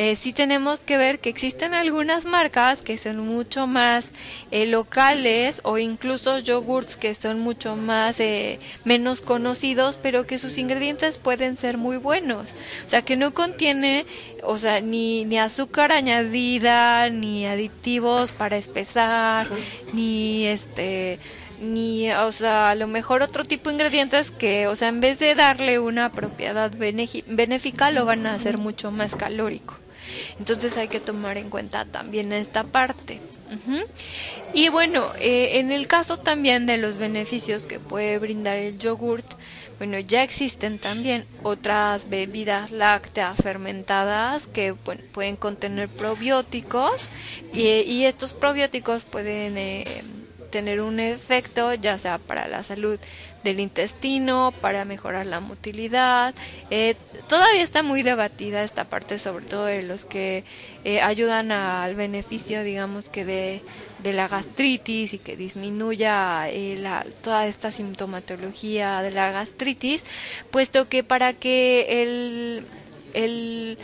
Eh, 0.00 0.14
sí 0.14 0.32
tenemos 0.32 0.84
que 0.84 0.96
ver 0.96 1.18
que 1.18 1.28
existen 1.28 1.74
algunas 1.74 2.24
marcas 2.24 2.82
que 2.82 2.98
son 2.98 3.18
mucho 3.18 3.66
más 3.66 4.12
eh, 4.52 4.64
locales 4.66 5.60
o 5.64 5.76
incluso 5.76 6.38
yogurts 6.38 6.96
que 6.96 7.16
son 7.16 7.40
mucho 7.40 7.74
más 7.74 8.20
eh, 8.20 8.60
menos 8.84 9.20
conocidos, 9.20 9.96
pero 9.96 10.24
que 10.24 10.38
sus 10.38 10.56
ingredientes 10.56 11.18
pueden 11.18 11.56
ser 11.56 11.78
muy 11.78 11.96
buenos. 11.96 12.54
O 12.86 12.88
sea, 12.88 13.02
que 13.02 13.16
no 13.16 13.34
contiene, 13.34 14.06
o 14.44 14.58
sea, 14.60 14.80
ni, 14.80 15.24
ni 15.24 15.36
azúcar 15.40 15.90
añadida, 15.90 17.10
ni 17.10 17.46
aditivos 17.46 18.32
para 18.32 18.56
espesar, 18.56 19.50
ni 19.90 20.46
este 20.46 21.18
ni, 21.56 22.12
o 22.12 22.30
sea, 22.30 22.70
a 22.70 22.74
lo 22.76 22.86
mejor 22.86 23.22
otro 23.22 23.44
tipo 23.44 23.68
de 23.68 23.74
ingredientes 23.74 24.30
que, 24.30 24.68
o 24.68 24.76
sea, 24.76 24.88
en 24.88 25.00
vez 25.00 25.18
de 25.18 25.34
darle 25.34 25.80
una 25.80 26.10
propiedad 26.10 26.70
benéfica, 26.76 27.90
lo 27.90 28.04
van 28.04 28.26
a 28.26 28.34
hacer 28.34 28.58
mucho 28.58 28.92
más 28.92 29.16
calórico. 29.16 29.74
Entonces 30.38 30.76
hay 30.76 30.88
que 30.88 31.00
tomar 31.00 31.36
en 31.36 31.50
cuenta 31.50 31.84
también 31.84 32.32
esta 32.32 32.64
parte. 32.64 33.20
Y 34.52 34.68
bueno, 34.68 35.06
eh, 35.18 35.58
en 35.58 35.72
el 35.72 35.86
caso 35.86 36.18
también 36.18 36.66
de 36.66 36.76
los 36.76 36.96
beneficios 36.98 37.66
que 37.66 37.80
puede 37.80 38.18
brindar 38.18 38.56
el 38.56 38.78
yogurt, 38.78 39.24
bueno, 39.78 39.98
ya 40.00 40.22
existen 40.22 40.78
también 40.78 41.24
otras 41.42 42.08
bebidas 42.10 42.72
lácteas 42.72 43.38
fermentadas 43.38 44.46
que 44.46 44.74
pueden 44.74 45.36
contener 45.36 45.88
probióticos 45.88 47.08
y, 47.52 48.04
estos 48.04 48.32
probióticos 48.32 49.04
pueden 49.04 49.56
eh, 49.56 49.84
tener 50.50 50.80
un 50.80 50.98
efecto 50.98 51.74
ya 51.74 51.98
sea 51.98 52.18
para 52.18 52.48
la 52.48 52.62
salud 52.62 52.98
del 53.44 53.60
intestino, 53.60 54.52
para 54.60 54.84
mejorar 54.84 55.26
la 55.26 55.40
motilidad. 55.40 56.34
Eh, 56.70 56.96
todavía 57.28 57.62
está 57.62 57.82
muy 57.82 58.02
debatida 58.02 58.64
esta 58.64 58.84
parte, 58.84 59.18
sobre 59.18 59.44
todo 59.46 59.64
de 59.66 59.82
los 59.82 60.04
que 60.04 60.44
eh, 60.84 61.00
ayudan 61.00 61.52
al 61.52 61.94
beneficio, 61.94 62.62
digamos 62.64 63.08
que 63.08 63.24
de, 63.24 63.62
de 64.02 64.12
la 64.12 64.28
gastritis 64.28 65.14
y 65.14 65.18
que 65.18 65.36
disminuya 65.36 66.48
eh, 66.50 66.76
la, 66.78 67.04
toda 67.22 67.46
esta 67.46 67.70
sintomatología 67.72 69.02
de 69.02 69.10
la 69.10 69.30
gastritis, 69.30 70.04
puesto 70.50 70.88
que 70.88 71.04
para 71.04 71.34
que 71.34 72.02
el, 72.02 72.66
el 73.14 73.78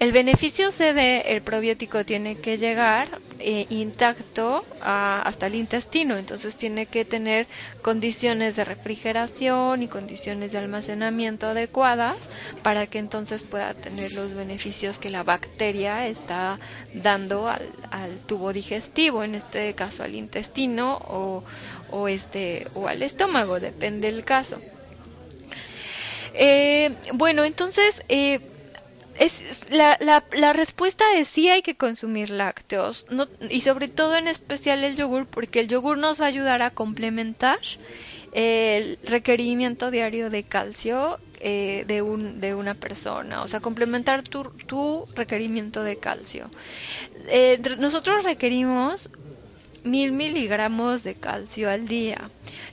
el 0.00 0.12
beneficio 0.12 0.72
se 0.72 0.94
dé, 0.94 1.20
el 1.26 1.42
probiótico 1.42 2.06
tiene 2.06 2.36
que 2.38 2.56
llegar 2.56 3.10
eh, 3.40 3.66
intacto 3.70 4.64
hasta 4.80 5.46
el 5.46 5.54
intestino, 5.54 6.16
entonces 6.16 6.56
tiene 6.56 6.86
que 6.86 7.04
tener 7.04 7.46
condiciones 7.82 8.56
de 8.56 8.64
refrigeración 8.64 9.82
y 9.82 9.88
condiciones 9.88 10.52
de 10.52 10.58
almacenamiento 10.58 11.46
adecuadas 11.46 12.16
para 12.62 12.86
que 12.86 12.98
entonces 12.98 13.42
pueda 13.42 13.74
tener 13.74 14.12
los 14.12 14.34
beneficios 14.34 14.98
que 14.98 15.08
la 15.08 15.22
bacteria 15.22 16.06
está 16.06 16.58
dando 16.94 17.48
al, 17.48 18.18
tubo 18.26 18.52
digestivo, 18.52 19.24
en 19.24 19.34
este 19.34 19.74
caso 19.74 20.02
al 20.02 20.14
intestino 20.14 20.98
o, 21.08 21.42
o, 21.90 22.08
este, 22.08 22.66
o 22.74 22.88
al 22.88 23.02
estómago, 23.02 23.58
depende 23.58 24.10
del 24.10 24.24
caso. 24.24 24.60
Eh, 26.34 26.94
bueno, 27.14 27.44
entonces, 27.44 28.02
eh, 28.08 28.40
es 29.20 29.42
la, 29.70 29.98
la, 30.00 30.24
la, 30.32 30.52
respuesta 30.52 31.04
es 31.14 31.28
sí 31.28 31.48
hay 31.50 31.62
que 31.62 31.76
consumir 31.76 32.30
lácteos 32.30 33.06
no, 33.10 33.28
y 33.48 33.60
sobre 33.60 33.88
todo 33.88 34.16
en 34.16 34.26
especial 34.26 34.82
el 34.82 34.96
yogur 34.96 35.26
porque 35.26 35.60
el 35.60 35.68
yogur 35.68 35.98
nos 35.98 36.20
va 36.20 36.24
a 36.24 36.28
ayudar 36.28 36.62
a 36.62 36.70
complementar 36.70 37.58
el 38.32 38.98
requerimiento 39.04 39.90
diario 39.90 40.30
de 40.30 40.44
calcio 40.44 41.18
eh, 41.40 41.84
de, 41.86 42.02
un, 42.02 42.40
de 42.40 42.54
una 42.54 42.74
persona, 42.74 43.42
o 43.42 43.48
sea, 43.48 43.60
complementar 43.60 44.22
tu, 44.22 45.06
requerimiento 45.14 45.82
de 45.82 45.96
calcio. 45.96 46.50
Eh, 47.28 47.60
nosotros 47.78 48.24
requerimos 48.24 49.08
mil 49.82 50.12
miligramos 50.12 51.02
de 51.02 51.14
calcio 51.14 51.70
al 51.70 51.88
día 51.88 52.30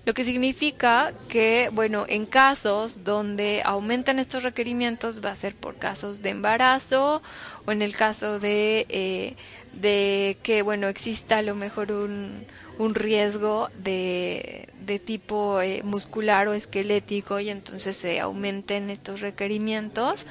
lo 0.07 0.13
que 0.13 0.23
significa 0.23 1.13
que, 1.27 1.69
bueno, 1.73 2.05
en 2.07 2.25
casos 2.27 3.03
donde 3.03 3.61
aumentan 3.65 4.19
estos 4.19 4.43
requerimientos 4.43 5.19
va 5.23 5.31
a 5.31 5.35
ser 5.35 5.53
por 5.57 5.77
casos 5.77 6.21
de 6.21 6.29
embarazo 6.29 7.21
o 7.65 7.71
en 7.73 7.81
el 7.81 7.93
caso 7.93 8.39
de, 8.39 8.85
eh, 8.87 9.35
de 9.73 10.39
que, 10.43 10.61
bueno, 10.61 10.87
exista 10.87 11.39
a 11.39 11.41
lo 11.41 11.55
mejor 11.55 11.91
un, 11.91 12.47
un 12.77 12.95
riesgo 12.95 13.69
de, 13.73 14.69
de 14.75 14.99
tipo 14.99 15.59
eh, 15.61 15.81
muscular 15.83 16.47
o 16.47 16.53
esquelético 16.53 17.41
y 17.41 17.49
entonces 17.49 17.97
se 17.97 18.21
aumenten 18.21 18.89
estos 18.89 19.19
requerimientos. 19.19 20.25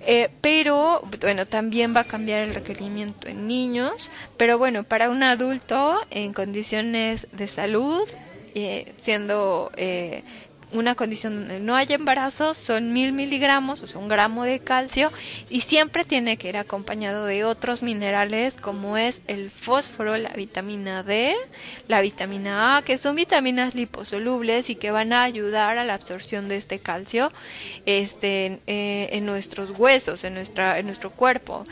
Eh, 0.00 0.30
pero, 0.40 1.02
bueno, 1.20 1.44
también 1.46 1.94
va 1.94 2.00
a 2.00 2.04
cambiar 2.04 2.40
el 2.40 2.54
requerimiento 2.54 3.28
en 3.28 3.46
niños, 3.46 4.10
pero 4.38 4.56
bueno, 4.58 4.84
para 4.84 5.10
un 5.10 5.22
adulto 5.22 5.98
en 6.10 6.32
condiciones 6.32 7.28
de 7.32 7.48
salud, 7.48 8.08
eh, 8.54 8.92
siendo 8.98 9.70
eh, 9.76 10.22
una 10.72 10.94
condición 10.94 11.36
donde 11.36 11.60
no 11.60 11.74
hay 11.74 11.86
embarazo 11.90 12.54
son 12.54 12.92
mil 12.92 13.12
miligramos, 13.12 13.82
o 13.82 13.86
sea, 13.86 14.00
un 14.00 14.08
gramo 14.08 14.44
de 14.44 14.60
calcio, 14.60 15.10
y 15.48 15.62
siempre 15.62 16.04
tiene 16.04 16.36
que 16.36 16.48
ir 16.48 16.56
acompañado 16.56 17.26
de 17.26 17.44
otros 17.44 17.82
minerales 17.82 18.54
como 18.54 18.96
es 18.96 19.20
el 19.26 19.50
fósforo, 19.50 20.16
la 20.16 20.30
vitamina 20.30 21.02
D, 21.02 21.34
la 21.88 22.00
vitamina 22.00 22.76
A, 22.76 22.82
que 22.82 22.98
son 22.98 23.16
vitaminas 23.16 23.74
liposolubles 23.74 24.70
y 24.70 24.76
que 24.76 24.90
van 24.90 25.12
a 25.12 25.22
ayudar 25.22 25.78
a 25.78 25.84
la 25.84 25.94
absorción 25.94 26.48
de 26.48 26.56
este 26.56 26.78
calcio 26.78 27.32
este, 27.86 28.60
eh, 28.66 29.08
en 29.12 29.26
nuestros 29.26 29.76
huesos, 29.78 30.24
en, 30.24 30.34
nuestra, 30.34 30.78
en 30.78 30.86
nuestro 30.86 31.10
cuerpo. 31.10 31.64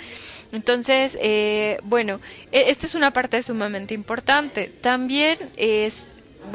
Entonces, 0.50 1.16
eh, 1.20 1.78
bueno, 1.82 2.20
e, 2.50 2.70
esta 2.70 2.86
es 2.86 2.94
una 2.94 3.12
parte 3.12 3.42
sumamente 3.42 3.94
importante. 3.94 4.72
También 4.80 5.36
es 5.56 6.10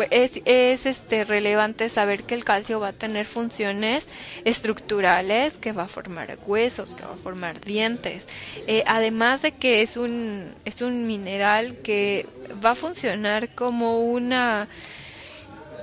es, 0.09 0.41
es, 0.45 0.85
este 0.85 1.23
relevante 1.23 1.89
saber 1.89 2.23
que 2.23 2.35
el 2.35 2.43
calcio 2.43 2.79
va 2.79 2.89
a 2.89 2.93
tener 2.93 3.25
funciones 3.25 4.05
estructurales 4.45 5.57
que 5.57 5.71
va 5.71 5.83
a 5.83 5.87
formar 5.87 6.37
huesos 6.45 6.93
que 6.95 7.03
va 7.03 7.13
a 7.13 7.17
formar 7.17 7.59
dientes. 7.61 8.23
Eh, 8.67 8.83
además 8.87 9.41
de 9.41 9.51
que 9.53 9.81
es 9.81 9.97
un 9.97 10.53
es 10.65 10.81
un 10.81 11.05
mineral 11.07 11.77
que 11.83 12.25
va 12.63 12.71
a 12.71 12.75
funcionar 12.75 13.49
como 13.55 13.99
una 14.01 14.67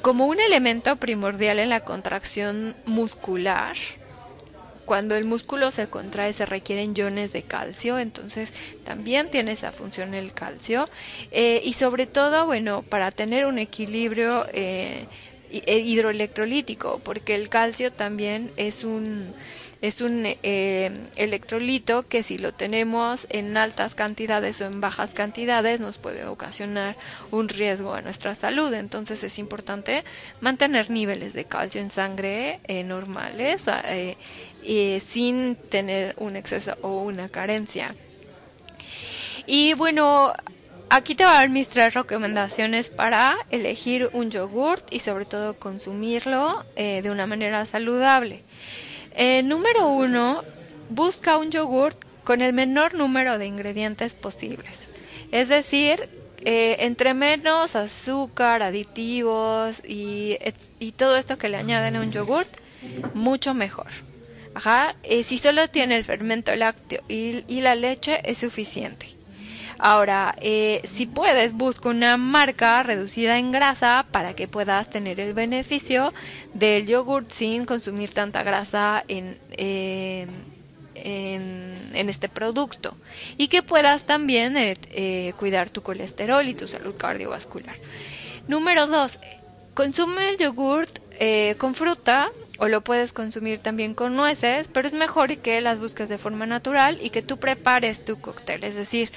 como 0.02 0.26
un 0.26 0.40
elemento 0.40 0.97
primordial 0.97 1.59
en 1.59 1.69
la 1.69 1.81
contracción 1.81 2.75
muscular 2.87 3.76
cuando 4.91 5.15
el 5.15 5.25
músculo 5.25 5.71
se 5.71 5.87
contrae 5.87 6.33
se 6.33 6.47
requieren 6.47 6.97
iones 6.97 7.33
de 7.33 7.45
calcio, 7.45 7.97
entonces 8.01 8.53
también 8.83 9.31
tiene 9.31 9.53
esa 9.53 9.71
función 9.71 10.15
el 10.15 10.33
calcio. 10.33 10.89
Eh, 11.31 11.61
y 11.65 11.75
sobre 11.75 12.09
todo, 12.09 12.45
bueno, 12.45 12.83
para 12.83 13.13
tener 13.13 13.47
un 13.47 13.61
equilibrio 13.61 14.47
eh, 14.53 15.07
e 15.49 15.79
hidroelectrolítico, 15.79 16.99
porque 17.05 17.37
el 17.37 17.49
calcio 17.49 17.93
también 17.93 18.51
es 18.57 18.83
un 18.83 19.33
es 19.83 20.03
un 20.03 20.25
eh, 20.27 20.91
electrolito 21.17 22.07
que 22.07 22.23
si 22.23 22.37
lo 22.37 22.53
tenemos 22.53 23.27
en 23.31 23.57
altas 23.57 23.95
cantidades 23.95 24.61
o 24.61 24.67
en 24.67 24.81
bajas 24.81 25.15
cantidades 25.15 25.81
nos 25.81 25.97
puede 25.97 26.27
ocasionar 26.27 26.97
un 27.31 27.49
riesgo 27.49 27.95
a 27.95 28.03
nuestra 28.03 28.35
salud. 28.35 28.73
Entonces 28.75 29.25
es 29.25 29.39
importante 29.39 30.05
mantener 30.41 30.91
niveles 30.91 31.33
de 31.33 31.47
calcio 31.47 31.81
en 31.81 31.91
sangre 31.91 32.61
eh, 32.65 32.85
normales 32.85 33.67
eh, 33.85 35.03
sin 35.07 35.57
tener 35.57 36.15
un 36.19 36.37
exceso 36.37 36.77
o 36.83 37.03
una 37.03 37.31
carencia. 37.31 37.95
Y 39.47 39.73
bueno, 39.73 40.35
aquí 40.91 41.15
te 41.15 41.25
voy 41.25 41.33
a 41.33 41.37
dar 41.37 41.49
mis 41.49 41.69
tres 41.69 41.95
recomendaciones 41.95 42.91
para 42.91 43.39
elegir 43.51 44.11
un 44.13 44.31
yogurt 44.31 44.93
y 44.93 45.01
sobre 45.01 45.25
todo 45.25 45.59
consumirlo 45.59 46.67
de 46.77 47.11
una 47.11 47.27
manera 47.27 47.65
saludable. 47.65 48.45
Eh, 49.23 49.43
número 49.43 49.87
uno, 49.87 50.43
busca 50.89 51.37
un 51.37 51.50
yogurt 51.50 51.99
con 52.25 52.41
el 52.41 52.55
menor 52.55 52.95
número 52.95 53.37
de 53.37 53.45
ingredientes 53.45 54.15
posibles. 54.15 54.75
Es 55.31 55.50
decir, 55.50 56.09
eh, 56.39 56.77
entre 56.87 57.12
menos 57.12 57.77
azúcar, 57.77 58.62
aditivos 58.62 59.83
y, 59.87 60.39
y, 60.79 60.93
todo 60.93 61.19
esto 61.19 61.37
que 61.37 61.50
le 61.50 61.59
añaden 61.59 61.97
a 61.97 62.00
un 62.00 62.12
yogurt, 62.12 62.49
mucho 63.12 63.53
mejor. 63.53 63.89
Ajá, 64.55 64.97
eh, 65.03 65.23
si 65.23 65.37
solo 65.37 65.69
tiene 65.69 65.99
el 65.99 66.05
fermento 66.05 66.57
lácteo 66.57 67.03
y, 67.07 67.45
y 67.47 67.61
la 67.61 67.75
leche 67.75 68.21
es 68.25 68.39
suficiente. 68.39 69.20
Ahora, 69.82 70.34
eh, 70.43 70.82
si 70.84 71.06
puedes, 71.06 71.54
busca 71.54 71.88
una 71.88 72.19
marca 72.19 72.82
reducida 72.82 73.38
en 73.38 73.50
grasa 73.50 74.04
para 74.10 74.34
que 74.34 74.47
puedas 74.47 74.90
tener 74.90 75.19
el 75.21 75.32
beneficio 75.32 76.12
del 76.52 76.86
yogurt 76.86 77.32
sin 77.32 77.64
consumir 77.64 78.12
tanta 78.12 78.43
grasa 78.43 79.02
en, 79.08 79.38
en, 79.56 80.38
este 81.95 82.28
producto 82.28 82.95
y 83.38 83.49
que 83.49 83.62
puedas 83.62 84.04
también 84.04 84.58
eh, 84.58 84.75
eh, 84.90 85.32
cuidar 85.38 85.71
tu 85.71 85.80
colesterol 85.82 86.47
y 86.47 86.52
tu 86.52 86.69
salud 86.69 86.95
cardiovascular. 86.97 87.76
Número 88.49 88.86
dos, 88.86 89.19
consume 89.73 90.28
el 90.28 90.36
yogurt 90.36 90.99
con 91.56 91.75
fruta 91.75 92.28
o 92.58 92.69
lo 92.69 92.82
puedes 92.82 93.14
consumir 93.14 93.60
también 93.60 93.95
con 93.95 94.14
nueces, 94.14 94.69
pero 94.69 94.86
es 94.86 94.93
mejor 94.93 95.38
que 95.38 95.62
las 95.62 95.80
busques 95.80 96.10
de 96.10 96.19
forma 96.19 96.45
natural 96.45 96.99
y 97.00 97.08
que 97.08 97.23
tú 97.23 97.38
prepares 97.38 98.04
tu 98.04 98.21
cóctel, 98.21 98.64
es 98.64 98.75
decir, 98.75 99.10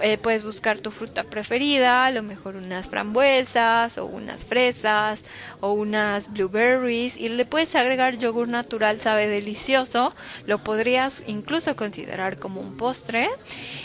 eh, 0.00 0.18
puedes 0.18 0.42
buscar 0.44 0.78
tu 0.80 0.90
fruta 0.90 1.24
preferida, 1.24 2.06
a 2.06 2.10
lo 2.10 2.22
mejor 2.22 2.56
unas 2.56 2.86
frambuesas 2.88 3.98
o 3.98 4.06
unas 4.06 4.44
fresas 4.44 5.22
o 5.60 5.72
unas 5.72 6.28
blueberries 6.32 7.16
y 7.16 7.28
le 7.28 7.44
puedes 7.44 7.74
agregar 7.74 8.18
yogur 8.18 8.48
natural, 8.48 9.00
sabe 9.00 9.28
delicioso, 9.28 10.14
lo 10.46 10.58
podrías 10.58 11.22
incluso 11.26 11.76
considerar 11.76 12.38
como 12.38 12.60
un 12.60 12.74
postre 12.74 13.28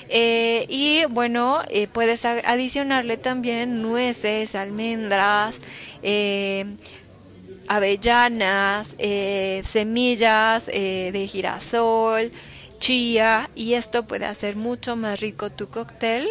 eh, 0.07 0.65
y 0.69 1.05
bueno, 1.05 1.61
eh, 1.69 1.87
puedes 1.87 2.25
adicionarle 2.25 3.17
también 3.17 3.81
nueces, 3.81 4.55
almendras, 4.55 5.59
avellanas, 7.67 8.95
semillas 9.71 10.65
de 10.65 11.27
girasol, 11.31 12.31
chía 12.79 13.49
y 13.55 13.73
esto 13.73 14.07
puede 14.07 14.25
hacer 14.25 14.55
mucho 14.55 14.95
más 14.95 15.19
rico 15.19 15.51
tu 15.51 15.67
cóctel 15.67 16.27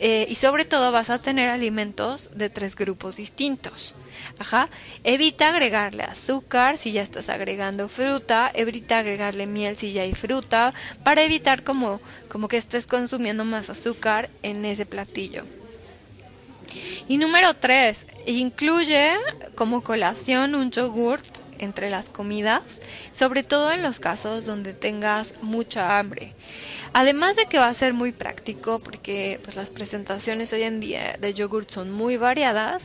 eh, 0.00 0.26
y 0.28 0.36
sobre 0.36 0.64
todo 0.64 0.92
vas 0.92 1.10
a 1.10 1.18
tener 1.18 1.48
alimentos 1.48 2.30
de 2.32 2.50
tres 2.50 2.76
grupos 2.76 3.16
distintos. 3.16 3.94
Ajá. 4.38 4.68
Evita 5.04 5.48
agregarle 5.48 6.04
azúcar 6.04 6.76
si 6.78 6.92
ya 6.92 7.02
estás 7.02 7.28
agregando 7.28 7.88
fruta, 7.88 8.50
evita 8.54 8.98
agregarle 8.98 9.46
miel 9.46 9.76
si 9.76 9.92
ya 9.92 10.02
hay 10.02 10.14
fruta, 10.14 10.72
para 11.02 11.22
evitar 11.22 11.64
como, 11.64 12.00
como 12.28 12.48
que 12.48 12.56
estés 12.56 12.86
consumiendo 12.86 13.44
más 13.44 13.70
azúcar 13.70 14.30
en 14.42 14.64
ese 14.64 14.86
platillo. 14.86 15.44
Y 17.08 17.16
número 17.16 17.54
tres, 17.54 18.06
incluye 18.26 19.12
como 19.54 19.82
colación 19.82 20.54
un 20.54 20.70
yogurt 20.70 21.24
entre 21.58 21.90
las 21.90 22.06
comidas 22.06 22.62
sobre 23.18 23.42
todo 23.42 23.72
en 23.72 23.82
los 23.82 23.98
casos 23.98 24.44
donde 24.44 24.74
tengas 24.74 25.34
mucha 25.42 25.98
hambre. 25.98 26.34
Además 26.92 27.34
de 27.34 27.46
que 27.46 27.58
va 27.58 27.66
a 27.66 27.74
ser 27.74 27.92
muy 27.92 28.12
práctico 28.12 28.78
porque 28.78 29.40
pues, 29.42 29.56
las 29.56 29.70
presentaciones 29.70 30.52
hoy 30.52 30.62
en 30.62 30.78
día 30.78 31.16
de 31.18 31.34
yogurt 31.34 31.68
son 31.70 31.90
muy 31.90 32.16
variadas, 32.16 32.84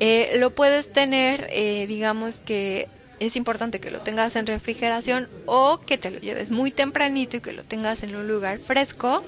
eh, 0.00 0.32
lo 0.38 0.50
puedes 0.50 0.92
tener, 0.92 1.46
eh, 1.50 1.86
digamos 1.86 2.34
que 2.44 2.88
es 3.20 3.36
importante 3.36 3.80
que 3.80 3.90
lo 3.90 4.00
tengas 4.00 4.34
en 4.36 4.46
refrigeración 4.46 5.28
o 5.46 5.78
que 5.86 5.96
te 5.98 6.10
lo 6.10 6.18
lleves 6.18 6.50
muy 6.50 6.72
tempranito 6.72 7.36
y 7.36 7.40
que 7.40 7.52
lo 7.52 7.62
tengas 7.64 8.02
en 8.02 8.16
un 8.16 8.26
lugar 8.26 8.58
fresco 8.58 9.24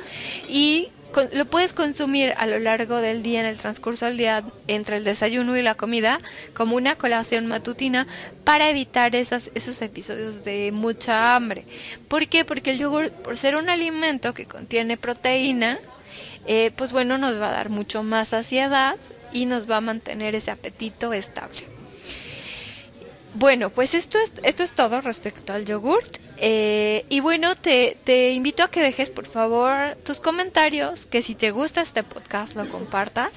y 0.49 0.89
lo 1.33 1.45
puedes 1.47 1.73
consumir 1.73 2.35
a 2.37 2.47
lo 2.47 2.59
largo 2.59 2.97
del 2.97 3.23
día, 3.23 3.41
en 3.41 3.47
el 3.47 3.57
transcurso 3.57 4.07
del 4.07 4.17
día, 4.17 4.45
entre 4.67 4.97
el 4.97 5.05
desayuno 5.05 5.57
y 5.57 5.63
la 5.63 5.75
comida, 5.75 6.21
como 6.55 6.77
una 6.77 6.97
colación 6.97 7.47
matutina 7.47 8.07
para 8.45 8.71
evitar 8.71 9.15
esas, 9.15 9.51
esos 9.55 9.81
episodios 9.83 10.45
de 10.45 10.71
mucha 10.73 11.35
hambre. 11.35 11.65
¿Por 12.09 12.29
qué? 12.29 12.45
Porque 12.45 12.73
el 12.73 12.79
yogur, 12.79 13.11
por 13.11 13.37
ser 13.37 13.57
un 13.57 13.69
alimento 13.69 14.35
que 14.35 14.47
contiene 14.47 14.97
proteína, 14.97 15.79
eh, 16.47 16.73
pues 16.77 16.93
bueno, 16.93 17.19
nos 17.19 17.41
va 17.41 17.51
a 17.51 17.53
dar 17.53 17.69
mucho 17.69 18.03
más 18.03 18.29
saciedad 18.29 18.97
y 19.33 19.47
nos 19.47 19.71
va 19.71 19.77
a 19.77 19.81
mantener 19.81 20.35
ese 20.35 20.51
apetito 20.51 21.13
estable. 21.13 21.70
Bueno, 23.35 23.71
pues 23.71 23.95
esto 23.95 24.19
es, 24.19 24.33
esto 24.43 24.63
es 24.65 24.73
todo 24.73 25.01
respecto 25.01 25.53
al 25.53 25.65
yogurt. 25.65 26.19
Eh, 26.39 27.05
y 27.09 27.21
bueno, 27.21 27.55
te, 27.55 27.97
te 28.05 28.31
invito 28.33 28.63
a 28.63 28.71
que 28.71 28.81
dejes 28.81 29.11
por 29.11 29.27
favor 29.27 29.97
tus 30.05 30.19
comentarios, 30.21 31.07
que 31.07 31.23
si 31.23 31.35
te 31.35 31.51
gusta 31.51 31.83
este 31.83 32.03
podcast 32.03 32.55
lo 32.57 32.69
compartas. 32.69 33.31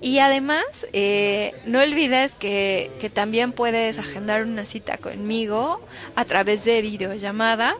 Y 0.00 0.20
además, 0.20 0.64
eh, 0.92 1.54
no 1.66 1.80
olvides 1.80 2.34
que, 2.36 2.90
que 3.00 3.10
también 3.10 3.52
puedes 3.52 3.98
agendar 3.98 4.44
una 4.44 4.64
cita 4.64 4.96
conmigo 4.96 5.80
a 6.14 6.24
través 6.24 6.64
de 6.64 6.80
videollamada. 6.80 7.76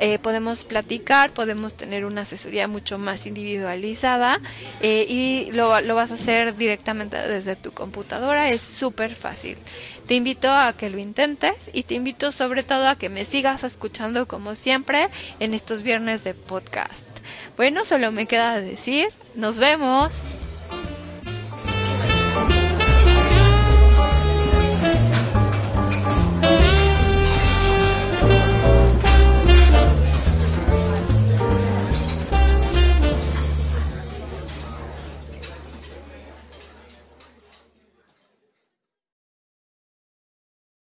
eh, 0.00 0.18
podemos 0.18 0.64
platicar, 0.64 1.32
podemos 1.32 1.74
tener 1.74 2.04
una 2.04 2.22
asesoría 2.22 2.66
mucho 2.66 2.98
más 2.98 3.24
individualizada 3.26 4.40
eh, 4.80 5.06
y 5.08 5.52
lo, 5.52 5.80
lo 5.80 5.94
vas 5.94 6.10
a 6.10 6.14
hacer 6.14 6.56
directamente 6.56 7.16
desde 7.16 7.54
tu 7.54 7.72
computadora, 7.72 8.50
es 8.50 8.60
súper 8.60 9.14
fácil. 9.14 9.56
Te 10.06 10.14
invito 10.14 10.50
a 10.50 10.72
que 10.72 10.90
lo 10.90 10.98
intentes 10.98 11.54
y 11.72 11.84
te 11.84 11.94
invito 11.94 12.32
sobre 12.32 12.64
todo 12.64 12.88
a 12.88 12.96
que 12.96 13.08
me 13.08 13.24
sigas 13.24 13.62
escuchando 13.64 14.26
como 14.26 14.56
siempre 14.56 15.08
en 15.38 15.54
estos 15.54 15.82
viernes 15.82 16.24
de 16.24 16.34
podcast. 16.34 17.06
Bueno, 17.56 17.84
solo 17.84 18.12
me 18.12 18.26
queda 18.26 18.60
decir, 18.60 19.08
nos 19.34 19.58
vemos. 19.58 20.12